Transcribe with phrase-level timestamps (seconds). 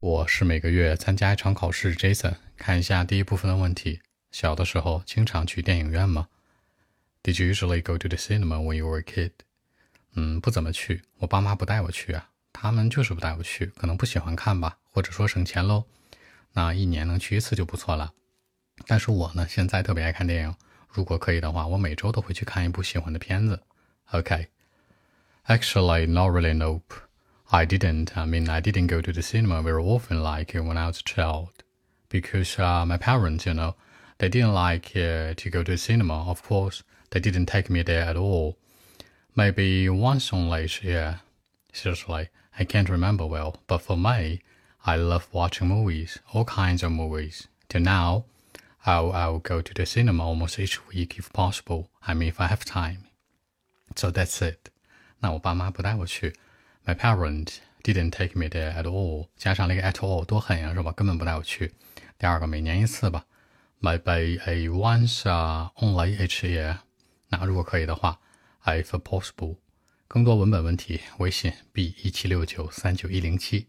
[0.00, 1.94] 我是每个月参加一场考试。
[1.94, 4.00] Jason，看一下第一部分的问题。
[4.30, 6.28] 小的时候经常去电影院吗
[7.22, 9.32] ？Did you usually go to the cinema when you were a kid？
[10.14, 15.84] 嗯，不怎么去，我爸妈不带我去啊，他们就是不带我去，可能不喜欢看吧，或者说省钱喽。
[16.54, 18.14] 那一年能去一次就不错了。
[18.86, 20.54] 但是我呢，现在特别爱看电影，
[20.88, 23.60] 如果可以的话，我每周都会去看一部喜欢的片子。
[24.12, 26.56] OK，Actually, not really.
[26.56, 27.02] Nope.
[27.51, 28.17] I didn't.
[28.17, 31.03] I mean, I didn't go to the cinema very often, like when I was a
[31.03, 31.63] child,
[32.09, 33.75] because uh, my parents, you know,
[34.17, 36.29] they didn't like uh, to go to the cinema.
[36.29, 38.57] Of course, they didn't take me there at all.
[39.35, 41.21] Maybe once only each year.
[41.73, 43.57] Seriously, I can't remember well.
[43.67, 44.41] But for me,
[44.85, 47.47] I love watching movies, all kinds of movies.
[47.69, 48.25] Till now,
[48.85, 51.89] I'll, I'll go to the cinema almost each week if possible.
[52.07, 53.07] I mean, if I have time.
[53.95, 54.69] So that's it.
[55.19, 56.33] 那我爸妈不带我去。
[56.84, 60.92] My parent didn't take me there at all，加上那个 at all，多狠呀，是吧？
[60.92, 61.72] 根本不带我去。
[62.18, 63.24] 第二个，每年一次吧
[63.80, 66.78] My by a once only each year。
[67.28, 68.20] 那如果可以的话
[68.64, 69.56] ，if possible。
[70.08, 73.68] 更多文本问题，微信 b 一七六九三九一零七。